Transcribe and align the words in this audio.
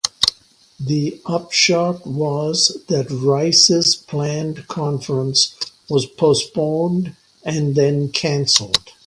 The 0.79 1.21
upshot 1.27 2.07
was 2.07 2.79
that 2.87 3.11
Rice's 3.11 3.95
planned 3.95 4.67
conference 4.67 5.53
was 5.91 6.07
postponed 6.07 7.15
and 7.45 7.75
then 7.75 8.09
canceled. 8.09 8.89